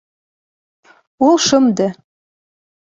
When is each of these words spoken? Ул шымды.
Ул 1.29 1.39
шымды. 1.49 1.91